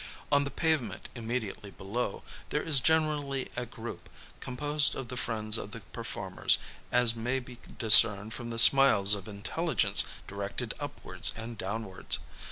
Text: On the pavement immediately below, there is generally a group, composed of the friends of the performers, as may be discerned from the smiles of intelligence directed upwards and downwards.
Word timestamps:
On 0.31 0.45
the 0.45 0.49
pavement 0.49 1.09
immediately 1.13 1.69
below, 1.69 2.23
there 2.49 2.63
is 2.63 2.79
generally 2.79 3.51
a 3.55 3.67
group, 3.67 4.09
composed 4.39 4.95
of 4.95 5.09
the 5.09 5.15
friends 5.15 5.59
of 5.59 5.69
the 5.73 5.81
performers, 5.81 6.57
as 6.91 7.15
may 7.15 7.37
be 7.37 7.59
discerned 7.77 8.33
from 8.33 8.49
the 8.49 8.57
smiles 8.57 9.13
of 9.13 9.27
intelligence 9.27 10.05
directed 10.27 10.73
upwards 10.79 11.31
and 11.37 11.55
downwards. 11.55 12.17